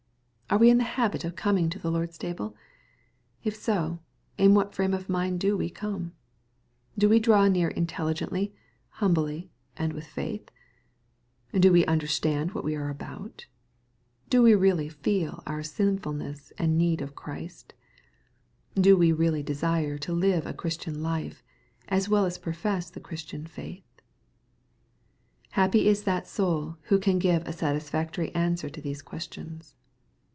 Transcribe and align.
Are 0.53 0.57
we 0.57 0.69
in 0.69 0.79
the 0.79 0.83
habit 0.83 1.23
of 1.23 1.37
coming 1.37 1.69
to 1.69 1.79
the 1.79 1.89
Lord's 1.89 2.17
table? 2.17 2.57
If 3.41 3.55
so, 3.55 4.01
in 4.37 4.53
what 4.53 4.75
frame 4.75 4.93
of 4.93 5.07
mind 5.07 5.39
do 5.39 5.55
we 5.55 5.69
come? 5.69 6.11
Do 6.97 7.07
we 7.07 7.19
draw 7.21 7.47
near 7.47 7.69
intelligently, 7.69 8.53
humbly, 8.95 9.49
and 9.77 9.93
with 9.93 10.05
faith? 10.05 10.51
Do 11.53 11.71
we 11.71 11.85
understand 11.85 12.51
what 12.51 12.65
we 12.65 12.75
are 12.75 12.89
about? 12.89 13.45
Do 14.29 14.41
we 14.41 14.53
really 14.53 14.89
feel 14.89 15.41
our 15.47 15.63
sinfulness 15.63 16.51
and 16.57 16.77
need 16.77 16.99
of 17.01 17.15
Christ? 17.15 17.73
Do 18.75 18.97
we 18.97 19.13
really 19.13 19.41
desire 19.43 19.97
to 19.99 20.11
live 20.11 20.45
a 20.45 20.53
Christian 20.53 21.01
life, 21.01 21.41
as 21.87 22.09
well 22.09 22.25
as 22.25 22.37
profess 22.37 22.89
the 22.89 22.99
Christian 22.99 23.47
faith? 23.47 23.85
Happy 25.51 25.87
is 25.87 26.03
that 26.03 26.27
soul 26.27 26.75
who 26.89 26.99
can 26.99 27.19
give 27.19 27.47
a 27.47 27.53
satisfactory 27.53 28.35
answer 28.35 28.69
to 28.69 28.81
these 28.81 29.01
questions. 29.01 29.75